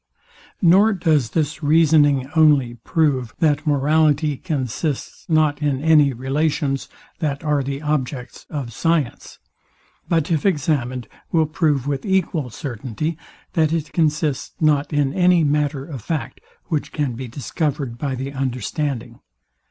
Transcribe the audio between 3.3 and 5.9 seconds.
that morality consists not in